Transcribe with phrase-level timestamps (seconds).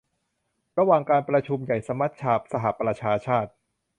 [0.77, 3.51] ระหว่างการประชุมใหญ่สมัชชาสหประชาชาติ